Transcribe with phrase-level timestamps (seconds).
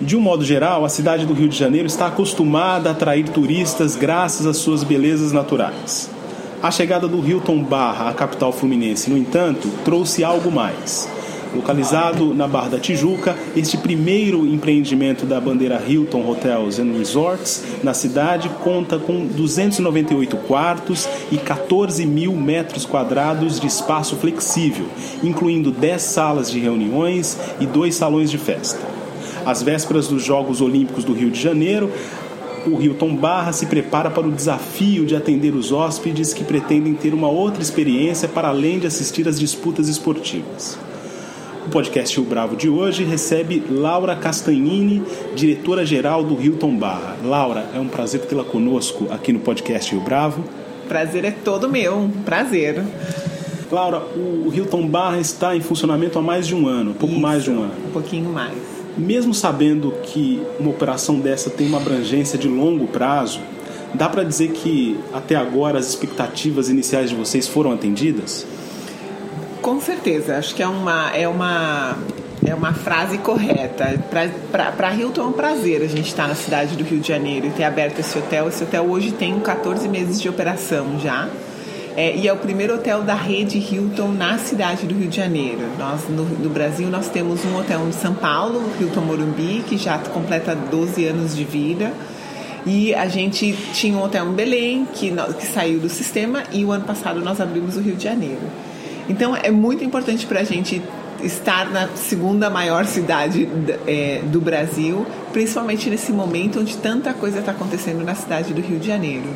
[0.00, 3.96] De um modo geral, a cidade do Rio de Janeiro está acostumada a atrair turistas
[3.96, 6.08] graças às suas belezas naturais.
[6.62, 11.08] A chegada do Hilton Barra à capital fluminense, no entanto, trouxe algo mais.
[11.52, 17.92] Localizado na Barra da Tijuca, este primeiro empreendimento da bandeira Hilton Hotels and Resorts na
[17.92, 24.86] cidade conta com 298 quartos e 14 mil metros quadrados de espaço flexível,
[25.24, 28.97] incluindo 10 salas de reuniões e dois salões de festa.
[29.48, 31.90] Às vésperas dos Jogos Olímpicos do Rio de Janeiro,
[32.66, 37.14] o Hilton Barra se prepara para o desafio de atender os hóspedes que pretendem ter
[37.14, 40.78] uma outra experiência para além de assistir às disputas esportivas.
[41.66, 45.02] O podcast Rio Bravo de hoje recebe Laura Castagnini,
[45.34, 47.16] diretora-geral do Hilton Barra.
[47.24, 50.44] Laura, é um prazer tê-la conosco aqui no podcast Rio Bravo.
[50.86, 52.84] Prazer é todo meu, prazer.
[53.72, 57.44] Laura, o Hilton Barra está em funcionamento há mais de um ano, pouco Isso, mais
[57.44, 57.72] de um ano.
[57.88, 58.67] Um pouquinho mais.
[58.98, 63.40] Mesmo sabendo que uma operação dessa tem uma abrangência de longo prazo,
[63.94, 68.44] dá para dizer que até agora as expectativas iniciais de vocês foram atendidas?
[69.62, 71.96] Com certeza, acho que é uma, é uma,
[72.44, 74.02] é uma frase correta.
[74.76, 77.50] Para Hilton é um prazer a gente estar na cidade do Rio de Janeiro e
[77.50, 78.48] ter aberto esse hotel.
[78.48, 81.28] Esse hotel hoje tem 14 meses de operação já.
[81.98, 85.62] É, e é o primeiro hotel da rede Hilton na cidade do Rio de Janeiro.
[85.76, 89.98] Nós, no, no, Brasil, nós temos um hotel em São Paulo, Hilton Morumbi, que já
[89.98, 91.92] completa 12 anos de vida.
[92.64, 96.70] E a gente tinha um hotel em Belém, que, que saiu do sistema, e o
[96.70, 98.42] ano passado nós abrimos o Rio de Janeiro.
[99.08, 100.80] Então, é muito importante para a gente
[101.20, 103.48] estar na segunda maior cidade
[103.88, 108.78] é, do Brasil, principalmente nesse momento onde tanta coisa está acontecendo na cidade do Rio
[108.78, 109.26] de Janeiro.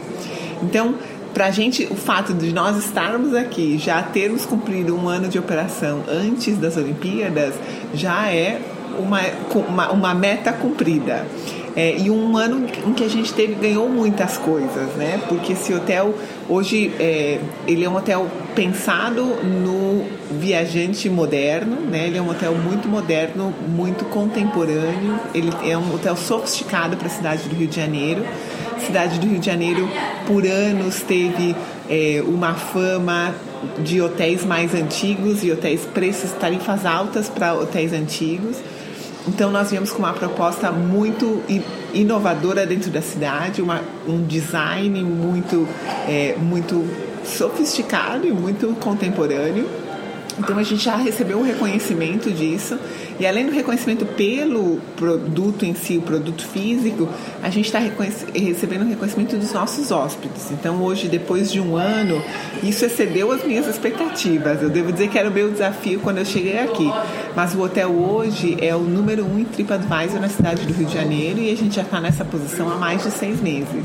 [0.63, 0.95] Então,
[1.33, 5.39] para a gente, o fato de nós estarmos aqui, já termos cumprido um ano de
[5.39, 7.55] operação antes das Olimpíadas,
[7.95, 8.61] já é
[8.99, 9.21] uma,
[9.69, 11.27] uma, uma meta cumprida.
[11.75, 15.19] É, e um ano em que a gente teve ganhou muitas coisas, né?
[15.27, 16.15] Porque esse hotel
[16.47, 20.05] hoje é, ele é um hotel pensado no
[20.39, 22.09] viajante moderno, né?
[22.09, 25.19] Ele é um hotel muito moderno, muito contemporâneo.
[25.35, 28.23] Ele é um hotel sofisticado para a cidade do Rio de Janeiro
[28.87, 29.89] cidade do Rio de Janeiro,
[30.27, 31.55] por anos, teve
[31.89, 33.35] é, uma fama
[33.79, 38.57] de hotéis mais antigos e hotéis preços, tarifas altas para hotéis antigos.
[39.27, 41.43] Então nós viemos com uma proposta muito
[41.95, 45.69] inovadora dentro da cidade, uma, um design muito,
[46.09, 46.85] é, muito
[47.25, 49.82] sofisticado e muito contemporâneo.
[50.39, 52.79] Então a gente já recebeu um reconhecimento disso
[53.21, 57.09] e além do reconhecimento pelo produto em si, o produto físico,
[57.43, 60.51] a gente está recebendo reconhecimento dos nossos hóspedes.
[60.51, 62.23] Então hoje, depois de um ano,
[62.63, 64.63] isso excedeu as minhas expectativas.
[64.63, 66.91] Eu devo dizer que era o meu desafio quando eu cheguei aqui.
[67.37, 70.95] Mas o hotel hoje é o número um em TripAdvisor na cidade do Rio de
[70.95, 73.85] Janeiro e a gente já está nessa posição há mais de seis meses.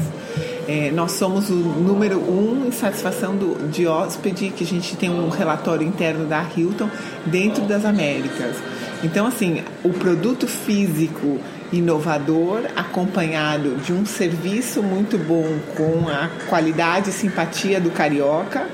[0.67, 5.09] É, nós somos o número um em satisfação do, de hóspede, que a gente tem
[5.09, 6.89] um relatório interno da Hilton
[7.25, 8.57] dentro das Américas.
[9.01, 11.39] Então, assim, o produto físico
[11.71, 15.45] inovador, acompanhado de um serviço muito bom
[15.75, 18.67] com a qualidade e simpatia do carioca,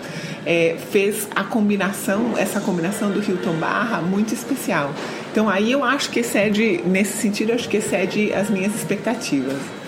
[0.45, 4.91] é, fez a combinação, essa combinação do Hilton Barra muito especial.
[5.31, 9.82] Então aí eu acho que excede, nesse sentido, eu acho que excede as minhas expectativas.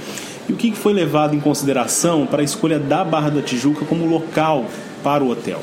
[0.48, 4.06] E o que foi levado em consideração para a escolha da Barra da Tijuca como
[4.06, 4.66] local
[5.04, 5.62] para o hotel?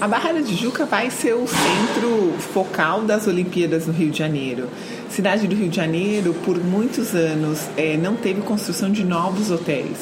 [0.00, 4.68] A Barra da Tijuca vai ser o centro focal das Olimpíadas no Rio de Janeiro.
[5.10, 9.98] Cidade do Rio de Janeiro, por muitos anos, é, não teve construção de novos hotéis.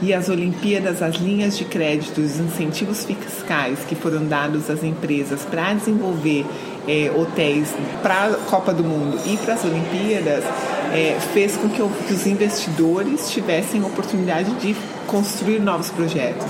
[0.00, 5.42] E as Olimpíadas, as linhas de crédito, os incentivos fiscais que foram dados às empresas
[5.42, 6.46] para desenvolver
[6.86, 10.44] é, hotéis para a Copa do Mundo e para as Olimpíadas,
[10.92, 14.76] é, fez com que, que os investidores tivessem oportunidade de
[15.06, 16.46] construir novos projetos.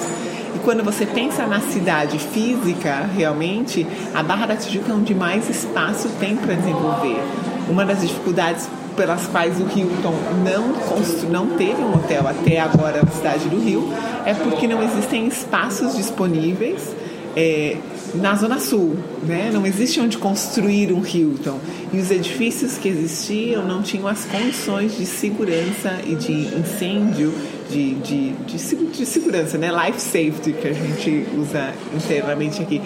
[0.55, 5.49] E quando você pensa na cidade física, realmente, a Barra da Tijuca é onde mais
[5.49, 7.21] espaço tem para desenvolver.
[7.69, 10.15] Uma das dificuldades pelas quais o Hilton
[10.45, 13.93] não, não teve um hotel até agora na cidade do Rio
[14.27, 16.95] é porque não existem espaços disponíveis
[17.37, 17.77] é,
[18.15, 18.97] na Zona Sul,
[19.27, 19.51] né?
[19.53, 21.59] Não existe onde construir um Hilton.
[21.93, 27.33] E os edifícios que existiam não tinham as condições de segurança e de incêndio,
[27.71, 29.71] de, de, de, de segurança, né?
[29.71, 32.81] Life safety, que a gente usa internamente aqui.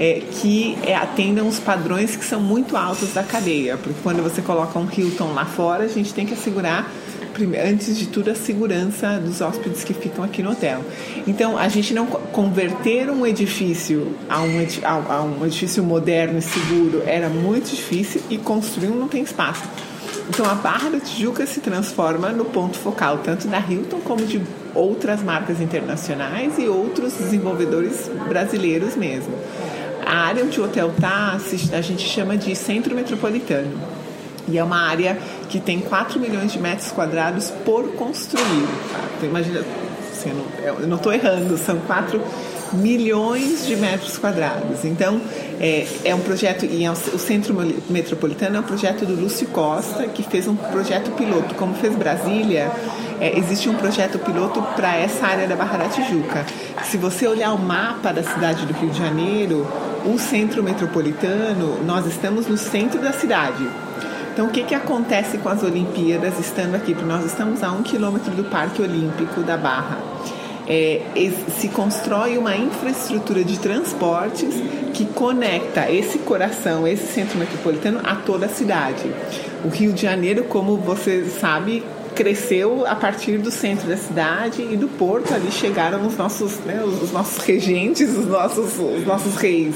[0.00, 3.76] É, que é, atendam os padrões que são muito altos da cadeia.
[3.76, 6.88] Porque quando você coloca um Hilton lá fora, a gente tem que assegurar
[7.44, 10.84] antes de tudo, a segurança dos hóspedes que ficam aqui no hotel.
[11.26, 17.02] Então, a gente não converter um edifício a um, a um edifício moderno e seguro
[17.06, 19.64] era muito difícil e construir um não tem espaço.
[20.28, 24.42] Então, a Barra da Tijuca se transforma no ponto focal tanto da Hilton como de
[24.74, 29.32] outras marcas internacionais e outros desenvolvedores brasileiros mesmo.
[30.04, 31.38] A área onde o hotel está,
[31.72, 33.97] a gente chama de centro metropolitano.
[34.48, 35.18] E é uma área
[35.48, 38.66] que tem 4 milhões de metros quadrados por construir.
[38.92, 39.00] Tá?
[39.16, 39.64] Então, imagina,
[40.10, 42.20] assim, eu não estou errando, são 4
[42.72, 44.84] milhões de metros quadrados.
[44.84, 45.20] Então,
[45.60, 47.54] é, é um projeto, e é o Centro
[47.88, 51.54] Metropolitano é um projeto do Lúcio Costa, que fez um projeto piloto.
[51.54, 52.70] Como fez Brasília,
[53.20, 56.44] é, existe um projeto piloto para essa área da Barra da Tijuca.
[56.84, 59.66] Se você olhar o mapa da cidade do Rio de Janeiro,
[60.04, 63.68] o Centro Metropolitano, nós estamos no centro da cidade.
[64.38, 66.94] Então, o que, que acontece com as Olimpíadas estando aqui?
[66.94, 69.98] Porque nós estamos a um quilômetro do Parque Olímpico da Barra.
[70.64, 71.02] É,
[71.58, 74.54] se constrói uma infraestrutura de transportes
[74.94, 79.12] que conecta esse coração, esse centro metropolitano a toda a cidade.
[79.64, 81.82] O Rio de Janeiro, como você sabe,
[82.14, 86.80] cresceu a partir do centro da cidade e do porto ali chegaram os nossos, né,
[86.84, 89.74] os nossos regentes, os nossos, os nossos reis.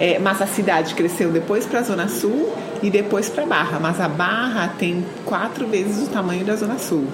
[0.00, 2.52] É, mas a cidade cresceu depois para a Zona Sul
[2.84, 3.80] e depois para Barra.
[3.80, 7.06] Mas a Barra tem quatro vezes o tamanho da Zona Sul.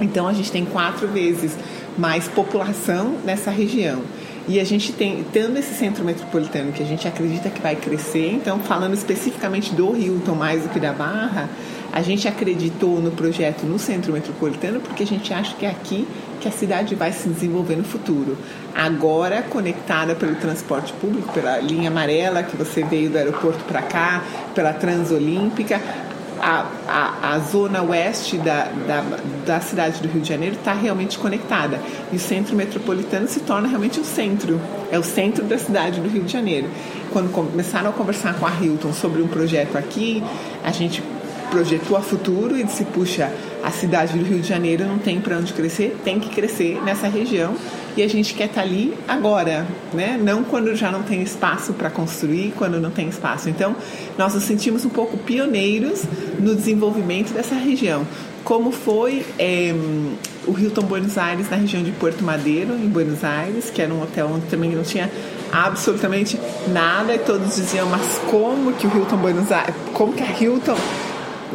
[0.00, 1.54] Então a gente tem quatro vezes
[1.98, 4.02] mais população nessa região.
[4.48, 8.32] E a gente tem, tendo esse centro metropolitano que a gente acredita que vai crescer,
[8.32, 11.50] então falando especificamente do Hilton mais do que da Barra,
[11.92, 16.08] a gente acreditou no projeto no centro metropolitano porque a gente acha que é aqui
[16.40, 18.38] que a cidade vai se desenvolver no futuro.
[18.74, 24.22] Agora conectada pelo transporte público, pela linha amarela que você veio do aeroporto para cá,
[24.58, 25.80] pela Transolímpica,
[26.40, 29.04] a, a, a, zona oeste da, da,
[29.46, 31.78] da, cidade do Rio de Janeiro está realmente conectada.
[32.12, 34.60] E o centro metropolitano se torna realmente o centro,
[34.90, 36.68] é o centro da cidade do Rio de Janeiro.
[37.12, 40.24] Quando começaram a conversar com a Hilton sobre um projeto aqui,
[40.64, 41.04] a gente
[41.50, 45.36] projetou a futuro e disse: puxa, a cidade do Rio de Janeiro não tem para
[45.36, 47.54] onde crescer, tem que crescer nessa região
[47.96, 50.18] e a gente quer estar tá ali agora, né?
[50.22, 53.48] Não quando já não tem espaço para construir, quando não tem espaço.
[53.48, 53.74] Então,
[54.16, 56.04] nós nos sentimos um pouco pioneiros
[56.38, 58.06] no desenvolvimento dessa região.
[58.44, 59.74] Como foi é,
[60.46, 64.00] o Hilton Buenos Aires na região de Porto Madeiro, em Buenos Aires, que era um
[64.00, 65.10] hotel onde também não tinha
[65.52, 70.30] absolutamente nada e todos diziam, mas como que o Hilton Buenos Aires, como que a
[70.30, 70.76] Hilton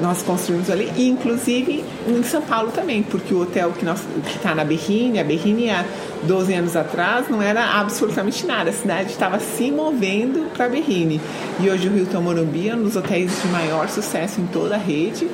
[0.01, 3.85] nós construímos ali, e inclusive em São Paulo também, porque o hotel que
[4.35, 5.85] está na Berrine, a Berrine há
[6.23, 11.21] 12 anos atrás não era absolutamente nada, a cidade estava se movendo para a Berrine.
[11.59, 14.79] E hoje o Hilton Morumbi é um dos hotéis de maior sucesso em toda a
[14.79, 15.29] rede,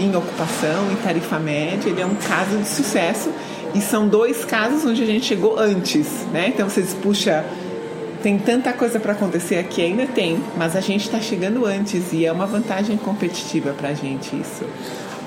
[0.00, 3.30] em ocupação, em tarifa média, ele é um caso de sucesso.
[3.74, 6.52] E são dois casos onde a gente chegou antes, né?
[6.54, 7.44] Então vocês puxa
[8.24, 12.24] tem tanta coisa para acontecer aqui, ainda tem, mas a gente está chegando antes e
[12.24, 14.64] é uma vantagem competitiva para a gente isso.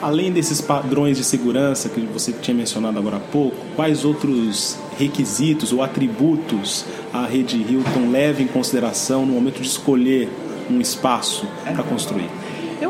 [0.02, 5.72] Além desses padrões de segurança que você tinha mencionado agora há pouco, quais outros requisitos
[5.72, 10.28] ou atributos a rede Hilton leva em consideração no momento de escolher
[10.68, 12.30] um espaço para construir?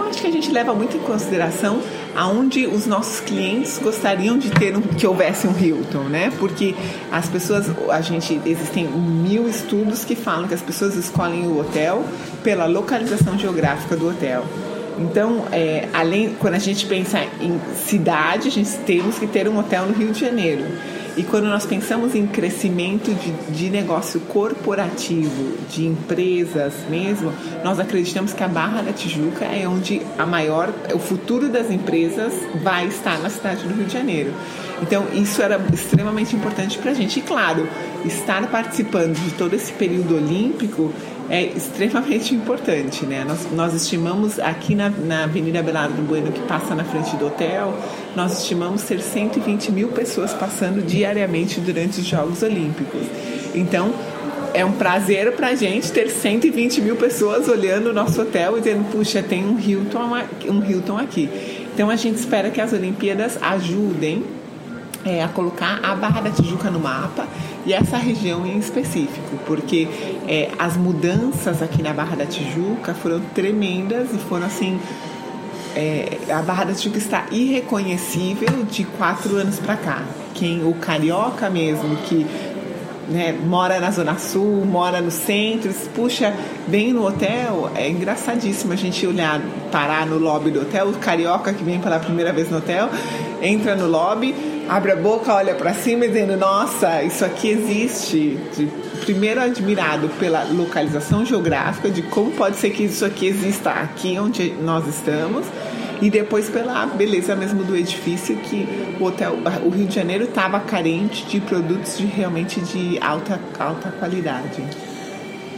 [0.07, 1.81] Acho que a gente leva muito em consideração
[2.15, 6.31] aonde os nossos clientes gostariam de ter um, que houvesse um Hilton, né?
[6.39, 6.73] Porque
[7.11, 12.05] as pessoas, a gente existem mil estudos que falam que as pessoas escolhem o hotel
[12.43, 14.45] pela localização geográfica do hotel.
[14.97, 19.59] Então, é, além quando a gente pensa em cidade, a gente temos que ter um
[19.59, 20.63] hotel no Rio de Janeiro.
[21.17, 27.33] E quando nós pensamos em crescimento de, de negócio corporativo, de empresas mesmo,
[27.63, 32.31] nós acreditamos que a Barra da Tijuca é onde a maior, o futuro das empresas
[32.61, 34.31] vai estar na cidade do Rio de Janeiro.
[34.81, 37.19] Então, isso era extremamente importante para a gente.
[37.19, 37.67] E, claro,
[38.05, 40.93] estar participando de todo esse período olímpico
[41.29, 43.25] é extremamente importante, né?
[43.27, 47.73] Nós, nós estimamos aqui na, na Avenida Belardo Bueno, que passa na frente do hotel,
[48.15, 53.01] nós estimamos ter 120 mil pessoas passando diariamente durante os Jogos Olímpicos.
[53.53, 53.93] Então,
[54.53, 58.61] é um prazer para a gente ter 120 mil pessoas olhando o nosso hotel e
[58.61, 60.17] dizendo, puxa, tem um Hilton,
[60.49, 61.29] um Hilton aqui.
[61.73, 64.23] Então, a gente espera que as Olimpíadas ajudem
[65.07, 67.25] é, a colocar a Barra da Tijuca no mapa
[67.65, 69.87] e essa região em específico, porque
[70.27, 74.79] é, as mudanças aqui na Barra da Tijuca foram tremendas e foram assim.
[75.75, 80.03] É, a Barra da Tijuca está irreconhecível de quatro anos para cá.
[80.33, 82.25] Quem o carioca mesmo que
[83.07, 86.33] né, mora na Zona Sul, mora no centro, puxa,
[86.67, 91.53] vem no hotel, é engraçadíssimo a gente olhar, parar no lobby do hotel, o carioca
[91.53, 92.89] que vem pela primeira vez no hotel,
[93.41, 98.37] entra no lobby, abre a boca, olha para cima dizendo, nossa, isso aqui existe.
[99.01, 104.53] Primeiro admirado pela localização geográfica, de como pode ser que isso aqui exista aqui onde
[104.61, 105.45] nós estamos
[106.01, 108.67] e depois pela beleza mesmo do edifício que
[108.99, 113.89] o hotel o Rio de Janeiro estava carente de produtos de realmente de alta alta
[113.89, 114.63] qualidade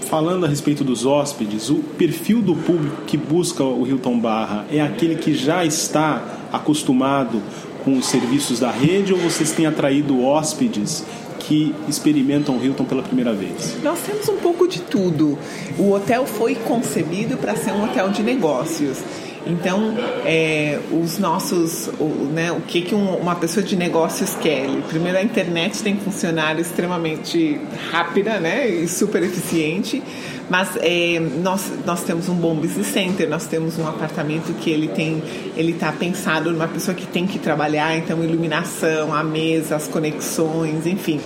[0.10, 4.82] falando a respeito dos hóspedes, o perfil do público que busca o Hilton Barra é
[4.82, 7.40] aquele que já está acostumado
[7.84, 11.04] com os serviços da rede ou vocês têm atraído hóspedes
[11.40, 13.78] que experimentam o Hilton pela primeira vez?
[13.82, 15.38] Nós temos um pouco de tudo.
[15.78, 19.00] O hotel foi concebido para ser um hotel de negócios.
[19.48, 19.96] Então,
[20.26, 24.68] é, os nossos, o, né, o que, que um, uma pessoa de negócios quer?
[24.88, 27.60] Primeiro, a internet tem que funcionar extremamente
[27.90, 30.04] rápida né, e super eficiente,
[30.50, 34.88] mas é, nós, nós temos um bom business center, nós temos um apartamento que ele
[34.88, 35.22] tem,
[35.56, 40.86] ele está pensado numa pessoa que tem que trabalhar, então iluminação, a mesa, as conexões,
[40.86, 41.20] enfim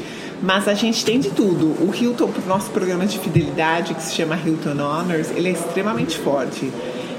[0.43, 1.67] mas a gente tem de tudo.
[1.81, 6.17] O Hilton, o nosso programa de fidelidade, que se chama Hilton Honors, ele é extremamente
[6.17, 6.69] forte.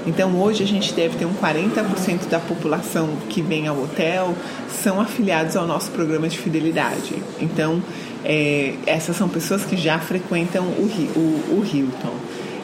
[0.05, 4.35] Então hoje a gente deve ter um 40% da população que vem ao hotel
[4.69, 7.15] são afiliados ao nosso programa de fidelidade.
[7.41, 7.81] Então
[8.25, 12.15] é, essas são pessoas que já frequentam o, o, o Hilton.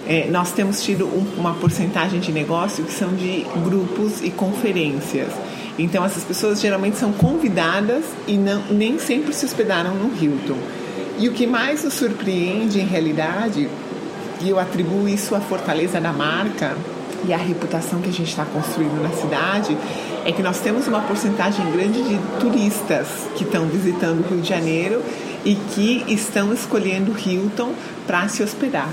[0.07, 5.29] É, nós temos tido um, uma porcentagem de negócio que são de grupos e conferências.
[5.77, 10.57] Então essas pessoas geralmente são convidadas e não, nem sempre se hospedaram no Hilton.
[11.19, 13.69] E o que mais nos surpreende em realidade,
[14.41, 16.75] e eu atribuo isso à fortaleza da marca,
[17.27, 19.77] e a reputação que a gente está construindo na cidade
[20.25, 24.49] é que nós temos uma porcentagem grande de turistas que estão visitando o Rio de
[24.49, 25.03] Janeiro
[25.43, 27.73] e que estão escolhendo Hilton
[28.05, 28.89] para se hospedar.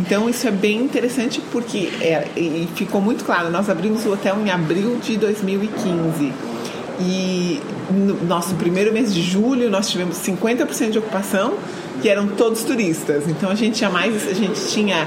[0.00, 2.26] Então isso é bem interessante porque é,
[2.74, 6.32] ficou muito claro, nós abrimos o hotel em abril de 2015
[7.00, 11.54] e no nosso primeiro mês de julho nós tivemos 50% de ocupação
[12.00, 13.28] que eram todos turistas.
[13.28, 15.06] Então a gente jamais a gente tinha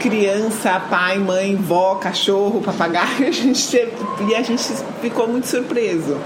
[0.00, 3.92] criança, pai, mãe, vó, cachorro, papagaio, a gente teve,
[4.28, 4.62] e a gente
[5.00, 6.16] ficou muito surpreso,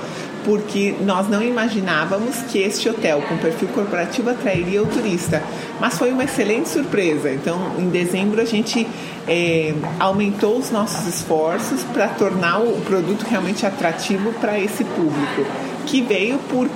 [0.45, 5.43] porque nós não imaginávamos que este hotel com perfil corporativo atrairia o turista.
[5.81, 7.31] Mas foi uma excelente surpresa.
[7.31, 8.87] Então, em dezembro, a gente
[9.27, 15.47] é, aumentou os nossos esforços para tornar o produto realmente atrativo para esse público
[15.87, 16.69] que veio por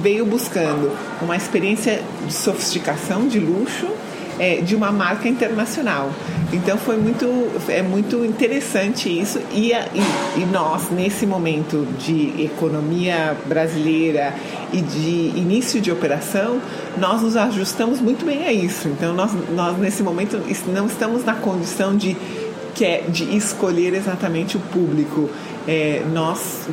[0.00, 3.88] veio buscando uma experiência de sofisticação, de luxo,
[4.38, 6.10] é, de uma marca internacional.
[6.50, 7.26] Então foi muito,
[7.68, 14.34] é muito interessante isso e, e, e, nós nesse momento de economia brasileira
[14.72, 16.58] e de início de operação
[16.96, 18.88] nós nos ajustamos muito bem a isso.
[18.88, 20.40] Então nós, nós nesse momento
[20.72, 22.16] não estamos na condição de
[22.74, 25.28] que é de escolher exatamente o público.
[25.66, 26.66] É, nós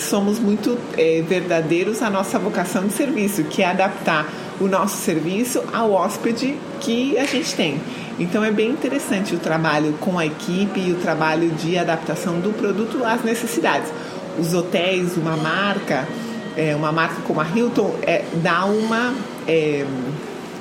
[0.00, 4.26] somos muito é, verdadeiros à nossa vocação de serviço, que é adaptar
[4.58, 7.78] o nosso serviço ao hóspede que a gente tem.
[8.20, 12.52] Então é bem interessante o trabalho com a equipe e o trabalho de adaptação do
[12.52, 13.90] produto às necessidades.
[14.38, 16.06] Os hotéis, uma marca,
[16.54, 19.14] é, uma marca como a Hilton, é, dá uma.
[19.48, 19.86] É,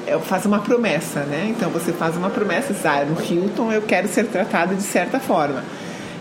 [0.08, 1.48] é faz uma promessa, né?
[1.50, 5.62] Então você faz uma promessa, ah, no Hilton eu quero ser tratado de certa forma.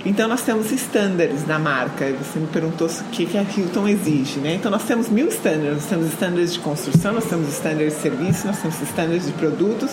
[0.05, 2.13] Então nós temos estándares na marca.
[2.13, 4.55] Você me perguntou o que, que a Hilton exige, né?
[4.55, 5.75] Então nós temos mil estándares.
[5.75, 9.91] Nós temos estándares de construção, nós temos estándares de serviço, nós temos estándares de produtos.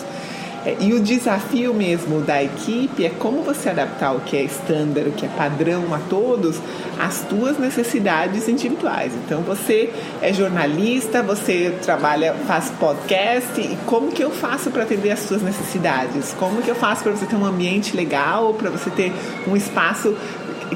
[0.66, 5.06] É, e o desafio mesmo da equipe é como você adaptar o que é estándar,
[5.06, 6.60] o que é padrão a todos,
[6.98, 9.12] às tuas necessidades individuais.
[9.24, 15.12] Então você é jornalista, você trabalha, faz podcast e como que eu faço para atender
[15.12, 16.34] às suas necessidades?
[16.36, 19.12] Como que eu faço para você ter um ambiente legal, para você ter
[19.46, 20.16] um espaço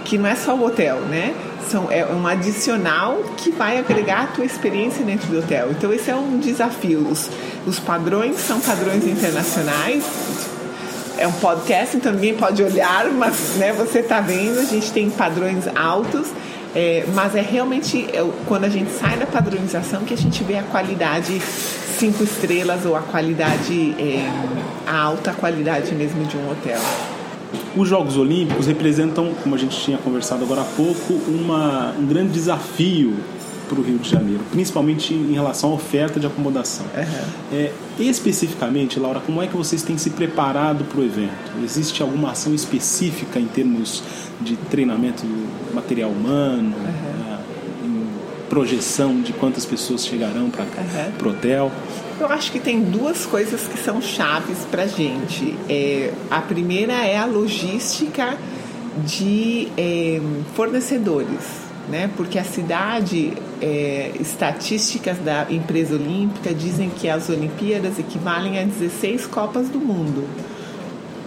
[0.05, 1.35] que não é só o hotel, né?
[1.69, 5.71] São, é um adicional que vai agregar a tua experiência dentro do hotel.
[5.71, 7.07] Então esse é um desafio.
[7.09, 7.31] Os,
[7.67, 10.05] os padrões são padrões internacionais.
[11.19, 15.11] É um podcast, então ninguém pode olhar, mas né, você está vendo, a gente tem
[15.11, 16.29] padrões altos.
[16.75, 20.57] É, mas é realmente é, quando a gente sai da padronização que a gente vê
[20.57, 21.41] a qualidade
[22.01, 24.27] cinco estrelas ou a qualidade, é,
[24.87, 26.81] a alta qualidade mesmo de um hotel.
[27.77, 32.33] Os Jogos Olímpicos representam, como a gente tinha conversado agora há pouco, uma, um grande
[32.33, 33.17] desafio
[33.69, 36.85] para o Rio de Janeiro, principalmente em relação à oferta de acomodação.
[36.87, 37.29] Uhum.
[37.53, 41.31] É, especificamente, Laura, como é que vocês têm se preparado para o evento?
[41.63, 44.03] Existe alguma ação específica em termos
[44.41, 47.39] de treinamento do material humano, uhum.
[48.51, 51.27] Projeção de quantas pessoas chegarão para uhum.
[51.27, 51.73] o hotel?
[52.21, 55.57] Eu acho que tem duas coisas que são chaves para a gente.
[55.71, 58.37] É, a primeira é a logística
[59.07, 60.21] de é,
[60.55, 62.09] fornecedores né?
[62.17, 69.27] Porque a cidade, é, estatísticas da empresa olímpica dizem que as Olimpíadas equivalem a 16
[69.27, 70.27] Copas do Mundo.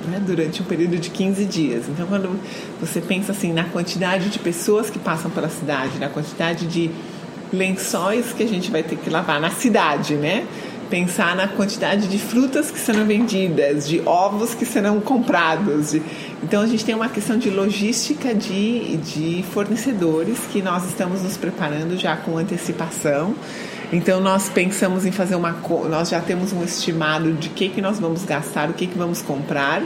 [0.05, 1.85] Né, durante um período de 15 dias.
[1.87, 2.37] Então, quando
[2.77, 6.91] você pensa assim na quantidade de pessoas que passam pela cidade, na quantidade de
[7.53, 10.45] lençóis que a gente vai ter que lavar na cidade, né?
[10.89, 15.95] Pensar na quantidade de frutas que serão vendidas, de ovos que serão comprados,
[16.43, 21.37] então a gente tem uma questão de logística de, de fornecedores que nós estamos nos
[21.37, 23.33] preparando já com antecipação.
[23.93, 25.55] Então nós pensamos em fazer uma
[25.89, 29.21] nós já temos um estimado de que que nós vamos gastar, o que que vamos
[29.21, 29.81] comprar.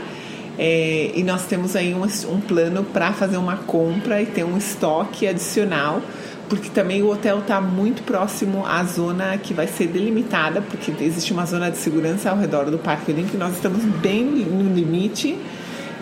[0.58, 4.58] É, e nós temos aí um, um plano para fazer uma compra e ter um
[4.58, 6.02] estoque adicional,
[6.48, 11.32] porque também o hotel está muito próximo à zona que vai ser delimitada, porque existe
[11.32, 15.36] uma zona de segurança ao redor do Parque Olímpico, nós estamos bem no limite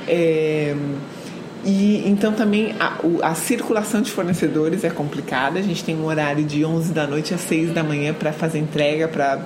[0.07, 0.75] é,
[1.65, 5.59] e então também a, a, circulação de fornecedores é complicada.
[5.59, 8.61] A gente tem um horário de 11 da noite às 6 da manhã para fazer
[8.61, 9.41] entrega para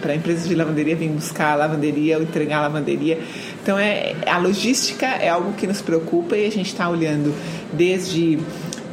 [0.00, 3.20] para empresas de lavanderia vir buscar a lavanderia ou entregar a lavanderia.
[3.62, 7.32] Então é a logística é algo que nos preocupa e a gente está olhando
[7.72, 8.40] desde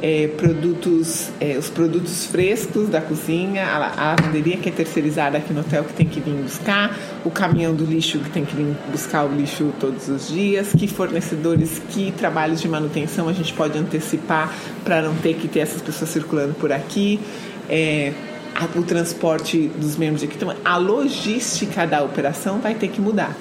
[0.02, 5.54] é, produtos, é, os produtos frescos da cozinha, a, a lavanderia que é terceirizada aqui
[5.54, 8.76] no hotel que tem que vir buscar, o caminhão do lixo que tem que vir
[8.92, 13.78] buscar o lixo todos os dias, que fornecedores, que trabalhos de manutenção a gente pode
[13.78, 17.20] antecipar para não ter que ter essas pessoas circulando por aqui.
[17.70, 18.14] É,
[18.76, 23.36] o transporte dos membros de equipamento, a logística da operação vai ter que mudar.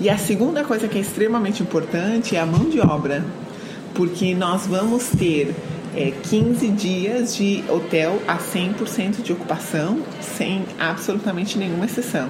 [0.00, 3.24] E a segunda coisa que é extremamente importante é a mão de obra
[3.98, 5.52] porque nós vamos ter
[5.96, 12.28] é, 15 dias de hotel a 100% de ocupação, sem absolutamente nenhuma exceção.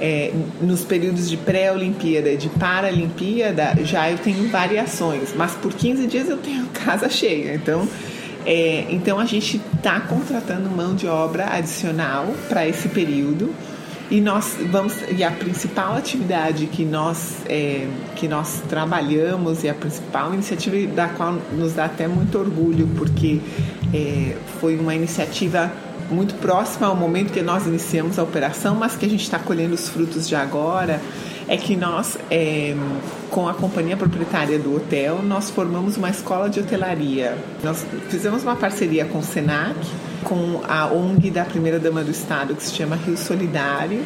[0.00, 6.08] É, nos períodos de pré-Olimpíada e de Paralimpíada, já eu tenho variações, mas por 15
[6.08, 7.54] dias eu tenho casa cheia.
[7.54, 7.86] Então,
[8.44, 13.54] é, então a gente está contratando mão de obra adicional para esse período
[14.10, 19.74] e nós vamos e a principal atividade que nós é, que nós trabalhamos e a
[19.74, 23.40] principal iniciativa da qual nos dá até muito orgulho porque
[23.94, 25.72] é, foi uma iniciativa
[26.10, 29.74] muito próxima ao momento que nós iniciamos a operação, mas que a gente está colhendo
[29.74, 31.00] os frutos de agora,
[31.46, 32.74] é que nós, é,
[33.30, 37.38] com a companhia proprietária do hotel, nós formamos uma escola de hotelaria.
[37.62, 39.78] Nós fizemos uma parceria com o Senac,
[40.24, 44.04] com a ONG da primeira dama do estado que se chama Rio Solidário,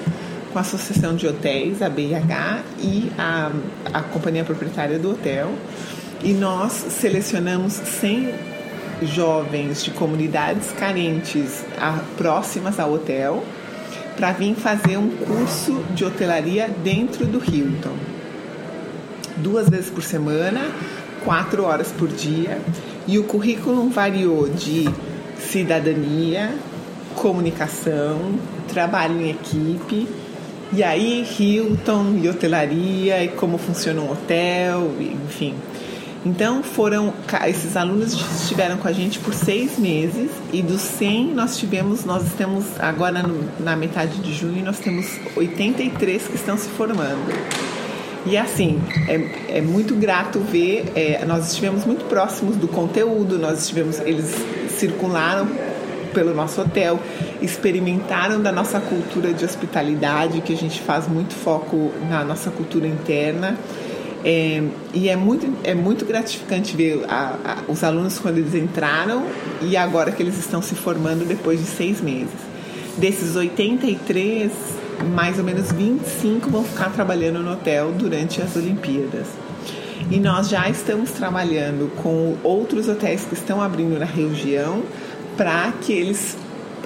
[0.52, 3.50] com a Associação de Hotéis, a BIH, e a,
[3.92, 5.52] a companhia proprietária do hotel.
[6.22, 8.34] E nós selecionamos 100
[9.02, 13.44] jovens de comunidades carentes a, próximas ao hotel
[14.16, 17.96] para vir fazer um curso de hotelaria dentro do Hilton.
[19.36, 20.70] Duas vezes por semana,
[21.24, 22.60] quatro horas por dia.
[23.06, 24.88] E o currículo variou de
[25.44, 26.54] cidadania,
[27.14, 30.08] comunicação, trabalho em equipe,
[30.72, 35.54] e aí Hilton e hotelaria e como funciona um hotel, enfim.
[36.26, 37.12] Então foram
[37.46, 42.24] esses alunos estiveram com a gente por seis meses e dos 100 nós tivemos, nós
[42.24, 43.22] estamos agora
[43.60, 47.30] na metade de junho nós temos 83 que estão se formando.
[48.26, 53.60] E assim, é, é muito grato ver, é, nós estivemos muito próximos do conteúdo, nós
[53.60, 54.34] estivemos, eles
[54.74, 55.48] circularam
[56.14, 56.98] pelo nosso hotel,
[57.42, 62.86] experimentaram da nossa cultura de hospitalidade, que a gente faz muito foco na nossa cultura
[62.86, 63.58] interna.
[64.24, 64.62] É,
[64.94, 69.26] e é muito, é muito gratificante ver a, a, os alunos quando eles entraram
[69.60, 72.32] e agora que eles estão se formando depois de seis meses.
[72.96, 74.50] Desses 83,
[75.14, 79.26] mais ou menos 25 vão ficar trabalhando no hotel durante as Olimpíadas.
[80.10, 84.82] E nós já estamos trabalhando com outros hotéis que estão abrindo na região
[85.36, 86.36] para que eles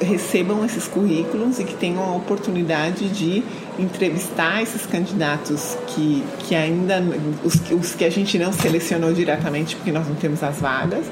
[0.00, 3.42] recebam esses currículos e que tenham a oportunidade de
[3.78, 7.02] entrevistar esses candidatos que, que ainda
[7.44, 11.04] os, os que a gente não selecionou diretamente porque nós não temos as vagas,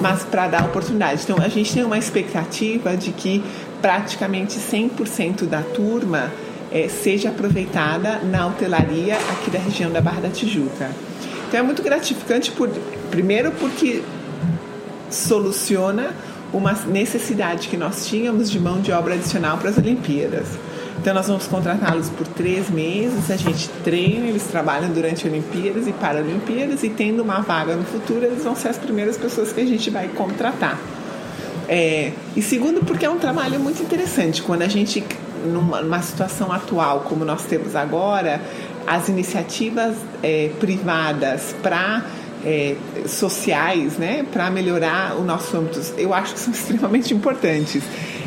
[0.00, 1.22] mas para dar oportunidade.
[1.24, 3.42] Então a gente tem uma expectativa de que
[3.80, 6.30] praticamente 100% da turma
[6.70, 10.90] é, seja aproveitada na hotelaria aqui da região da Barra da Tijuca.
[11.50, 12.68] Então é muito gratificante, por,
[13.10, 14.04] primeiro porque
[15.10, 16.14] soluciona
[16.52, 20.46] uma necessidade que nós tínhamos de mão de obra adicional para as Olimpíadas.
[21.00, 25.92] Então nós vamos contratá-los por três meses, a gente treina, eles trabalham durante Olimpíadas e
[25.92, 29.66] Paralimpíadas e tendo uma vaga no futuro, eles vão ser as primeiras pessoas que a
[29.66, 30.78] gente vai contratar.
[31.68, 34.40] É, e segundo, porque é um trabalho muito interessante.
[34.40, 35.04] Quando a gente,
[35.44, 38.40] numa, numa situação atual como nós temos agora,
[38.90, 42.04] as iniciativas é, privadas para
[42.44, 42.74] é,
[43.06, 47.84] sociais, né, para melhorar o nosso âmbito, eu acho que são extremamente importantes.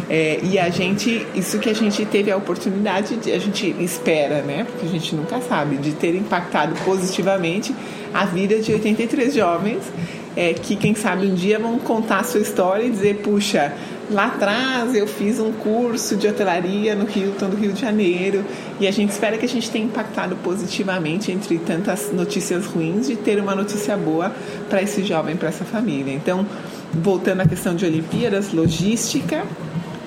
[0.10, 4.41] É, e a gente, isso que a gente teve a oportunidade, de, a gente espera,
[4.41, 7.76] né, porque a gente nunca sabe, de ter impactado positivamente
[8.13, 9.82] a vida de 83 jovens
[10.34, 13.73] é, que, quem sabe, um dia vão contar a sua história e dizer: puxa,
[14.13, 18.45] lá atrás eu fiz um curso de hotelaria no Hilton do Rio de Janeiro
[18.80, 23.15] e a gente espera que a gente tenha impactado positivamente entre tantas notícias ruins de
[23.15, 24.32] ter uma notícia boa
[24.69, 26.13] para esse jovem, para essa família.
[26.13, 26.45] Então,
[26.93, 29.43] voltando à questão de Olimpíadas, logística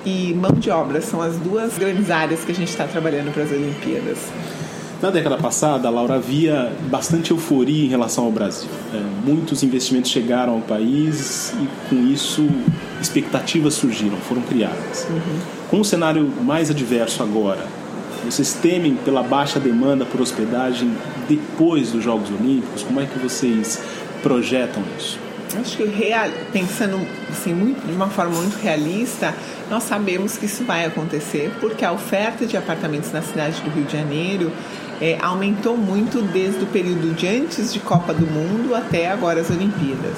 [0.05, 3.43] e mão de obra são as duas grandes áreas que a gente está trabalhando para
[3.43, 4.17] as Olimpíadas.
[5.01, 8.69] Na década passada, Laura, havia bastante euforia em relação ao Brasil.
[8.91, 12.47] É, muitos investimentos chegaram ao país e, com isso,
[13.01, 15.07] expectativas surgiram, foram criadas.
[15.09, 15.39] Uhum.
[15.69, 17.65] Com o cenário mais adverso agora,
[18.25, 20.91] vocês temem pela baixa demanda por hospedagem
[21.27, 22.83] depois dos Jogos Olímpicos?
[22.83, 23.81] Como é que vocês
[24.21, 25.26] projetam isso?
[25.55, 29.33] Acho que real, pensando assim, muito, de uma forma muito realista,
[29.69, 33.85] nós sabemos que isso vai acontecer porque a oferta de apartamentos na cidade do Rio
[33.85, 34.51] de Janeiro
[35.01, 39.49] é, aumentou muito desde o período de antes de Copa do Mundo até agora as
[39.49, 40.15] Olimpíadas.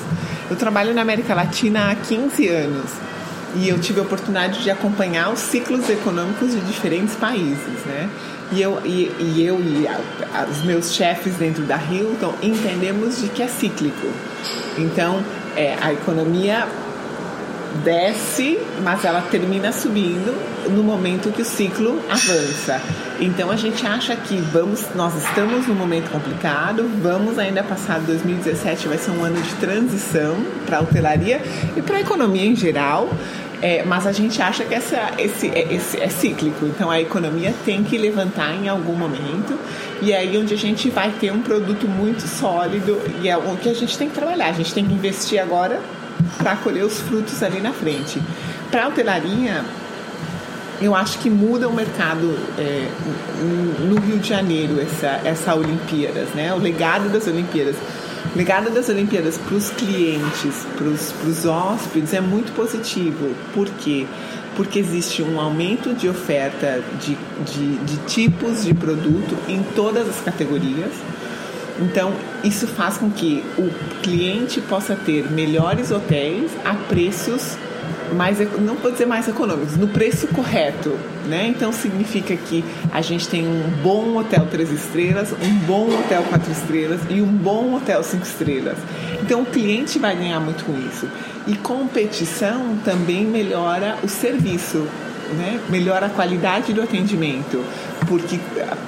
[0.50, 2.92] Eu trabalho na América Latina há 15 anos
[3.56, 8.10] e eu tive a oportunidade de acompanhar os ciclos econômicos de diferentes países, né?
[8.52, 13.30] E eu e, e eu e a, os meus chefes dentro da Hilton entendemos de
[13.30, 14.08] que é cíclico.
[14.78, 15.24] Então,
[15.56, 16.68] é, a economia
[17.84, 20.36] desce, mas ela termina subindo
[20.70, 22.82] no momento que o ciclo avança.
[23.20, 28.88] Então a gente acha que vamos, nós estamos num momento complicado, vamos ainda passar 2017
[28.88, 31.42] vai ser um ano de transição para a hotelaria
[31.76, 33.10] e para a economia em geral.
[33.62, 37.54] É, mas a gente acha que essa, esse, é, esse é cíclico, então a economia
[37.66, 39.60] tem que levantar em algum momento
[40.02, 43.68] e aí onde a gente vai ter um produto muito sólido e é o que
[43.68, 44.48] a gente tem que trabalhar.
[44.48, 45.82] A gente tem que investir agora
[46.38, 48.22] para colher os frutos ali na frente.
[48.72, 49.64] Para a hotelaria,
[50.82, 52.88] eu acho que muda o mercado é,
[53.84, 56.54] no Rio de Janeiro essa, essa Olimpíadas, né?
[56.54, 57.76] O legado das Olimpíadas.
[58.36, 60.88] Legado das Olimpíadas para os clientes, para
[61.30, 63.36] os hóspedes é muito positivo.
[63.54, 64.06] Por quê?
[64.56, 70.22] Porque existe um aumento de oferta de, de, de tipos de produto em todas as
[70.22, 70.94] categorias
[71.82, 72.14] então,
[72.44, 73.70] isso faz com que o
[74.02, 77.58] cliente possa ter melhores hotéis a preços
[78.16, 81.48] mais, não vou dizer mais econômicos, no preço correto, né?
[81.48, 86.52] Então significa que a gente tem um bom hotel três estrelas, um bom hotel quatro
[86.52, 88.78] estrelas e um bom hotel cinco estrelas.
[89.22, 91.08] Então o cliente vai ganhar muito com isso.
[91.48, 94.88] E competição também melhora o serviço,
[95.34, 95.60] né?
[95.70, 97.64] melhora a qualidade do atendimento
[98.10, 98.40] porque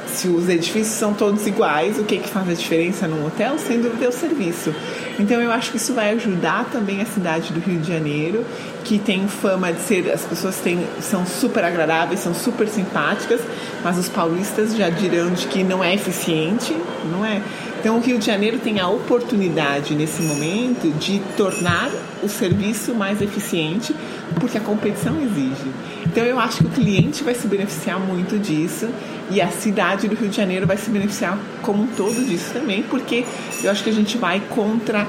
[0.07, 3.57] se os edifícios são todos iguais, o que, que faz a diferença num hotel?
[3.59, 4.73] Sem dúvida é o serviço.
[5.19, 8.43] Então eu acho que isso vai ajudar também a cidade do Rio de Janeiro,
[8.83, 13.41] que tem fama de ser, as pessoas têm, são super agradáveis, são super simpáticas,
[13.83, 16.75] mas os paulistas já dirão de que não é eficiente,
[17.11, 17.41] não é?
[17.79, 21.91] Então o Rio de Janeiro tem a oportunidade nesse momento de tornar
[22.23, 23.95] o serviço mais eficiente,
[24.39, 25.71] porque a competição exige.
[26.11, 28.89] Então eu acho que o cliente vai se beneficiar muito disso
[29.29, 32.83] e a cidade do Rio de Janeiro vai se beneficiar como um todo disso também,
[32.83, 33.23] porque
[33.63, 35.07] eu acho que a gente vai contra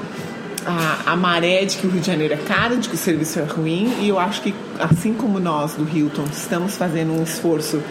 [0.65, 3.37] a, a maré de que o Rio de Janeiro é caro, de que o serviço
[3.37, 7.83] é ruim, e eu acho que assim como nós do Hilton estamos fazendo um esforço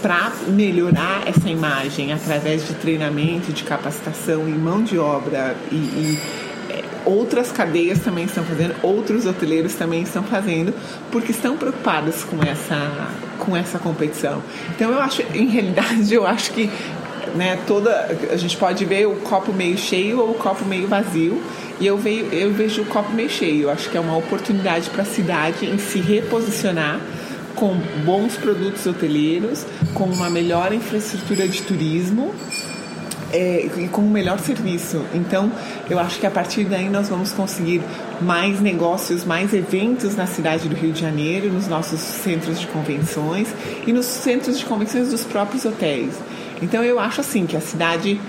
[0.00, 6.18] para melhorar essa imagem através de treinamento, de capacitação e mão de obra e, e
[7.04, 10.74] outras cadeias também estão fazendo, outros hoteleiros também estão fazendo,
[11.10, 13.08] porque estão preocupados com essa,
[13.38, 14.42] com essa competição.
[14.74, 16.70] Então eu acho, em realidade, eu acho que
[17.34, 21.40] né, toda a gente pode ver o copo meio cheio ou o copo meio vazio.
[21.78, 23.64] E eu, vejo, eu vejo o copo meio cheio.
[23.64, 27.00] Eu acho que é uma oportunidade para a cidade em se reposicionar
[27.54, 32.34] com bons produtos hoteleiros, com uma melhor infraestrutura de turismo
[33.32, 35.04] é, e com um melhor serviço.
[35.14, 35.50] Então,
[35.88, 37.82] eu acho que a partir daí nós vamos conseguir
[38.20, 43.48] mais negócios, mais eventos na cidade do Rio de Janeiro, nos nossos centros de convenções
[43.86, 46.14] e nos centros de convenções dos próprios hotéis.
[46.62, 48.20] Então, eu acho assim que a cidade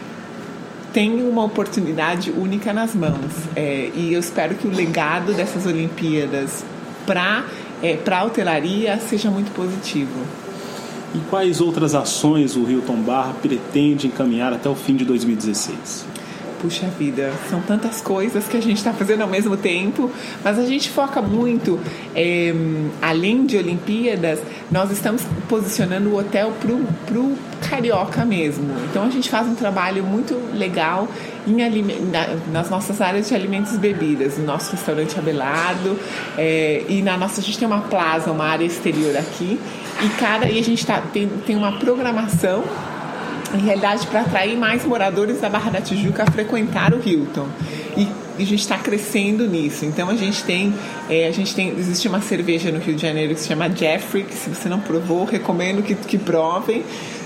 [0.94, 3.32] tem uma oportunidade única nas mãos.
[3.56, 6.64] É, e eu espero que o legado dessas Olimpíadas
[7.06, 7.46] para
[7.82, 10.26] é, a hotelaria seja muito positivo.
[11.14, 16.06] E quais outras ações o Hilton Barra pretende encaminhar até o fim de 2016?
[16.62, 20.12] Puxa vida, são tantas coisas que a gente está fazendo ao mesmo tempo,
[20.44, 21.80] mas a gente foca muito,
[22.16, 22.54] é,
[23.02, 24.40] além de Olimpíadas,
[24.72, 27.38] nós estamos posicionando o hotel para o
[27.70, 28.74] carioca mesmo.
[28.90, 31.08] Então a gente faz um trabalho muito legal
[31.48, 35.98] em na, nas nossas áreas de alimentos e bebidas, no nosso restaurante Abelardo,
[36.38, 39.60] é, e na nossa, a gente tem uma plaza, uma área exterior aqui,
[40.02, 42.64] e cada, e a gente tá, tem, tem uma programação
[43.54, 47.48] em realidade para atrair mais moradores da Barra da Tijuca a frequentar o Hilton.
[47.98, 48.08] E,
[48.40, 49.86] e a gente está crescendo nisso.
[49.86, 50.74] Então a gente tem,
[51.10, 54.24] é, a gente tem, existe uma cerveja no Rio de Janeiro que se chama Jeffrey,
[54.24, 56.84] que se você não provou, recomendo que, que provem.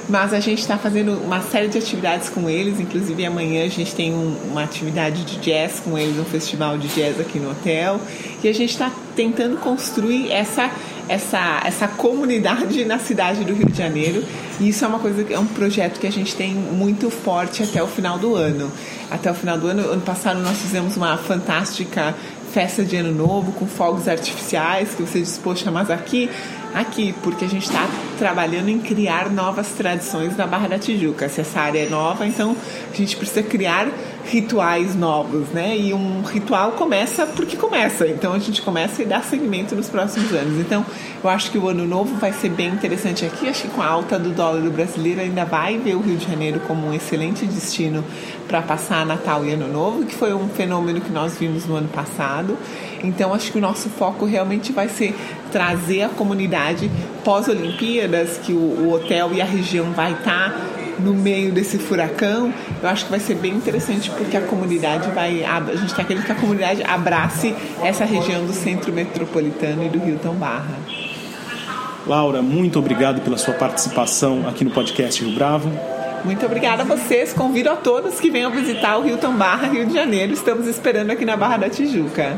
[0.08, 3.96] Mas a gente está fazendo uma série de atividades com eles, inclusive amanhã a gente
[3.96, 8.00] tem um, uma atividade de jazz com eles, um festival de jazz aqui no hotel.
[8.44, 10.70] E a gente está tentando construir essa
[11.08, 14.24] essa, essa comunidade na cidade do Rio de Janeiro.
[14.60, 17.82] E isso é uma coisa, é um projeto que a gente tem muito forte até
[17.82, 18.72] o final do ano.
[19.12, 22.16] Até o final do ano, ano passado nós fizemos uma fantástica
[22.52, 26.30] festa de ano novo com fogos artificiais que você diz, poxa, mas aqui
[26.74, 31.30] aqui, porque a gente está trabalhando em criar novas tradições na Barra da Tijuca.
[31.30, 32.56] Se essa área é nova, então
[32.92, 33.88] a gente precisa criar
[34.26, 35.78] rituais novos, né?
[35.78, 38.08] E um ritual começa porque começa.
[38.08, 40.60] Então a gente começa e dá seguimento nos próximos anos.
[40.60, 40.86] Então
[41.24, 43.48] eu acho que o ano novo vai ser bem interessante aqui.
[43.48, 46.28] Acho que com a alta do dólar do brasileiro ainda vai ver o Rio de
[46.28, 48.04] Janeiro como um excelente destino
[48.48, 51.90] para passar Natal e Ano Novo, que foi um fenômeno que nós vimos no ano
[51.90, 52.58] passado.
[53.04, 55.16] Então acho que o nosso foco realmente vai ser
[55.52, 56.90] trazer a comunidade
[57.24, 62.54] pós-Olimpíadas, que o, o, hotel e a região vai estar tá no meio desse furacão,
[62.82, 65.44] eu acho que vai ser bem interessante porque a comunidade vai.
[65.44, 70.00] A gente está querendo que a comunidade abrace essa região do centro metropolitano e do
[70.00, 70.76] Rio Barra.
[72.08, 75.72] Laura, muito obrigado pela sua participação aqui no podcast Rio Bravo.
[76.24, 77.34] Muito obrigada a vocês.
[77.34, 80.34] Convido a todos que venham visitar o Hilton Barra, Rio de Janeiro.
[80.34, 82.38] Estamos esperando aqui na Barra da Tijuca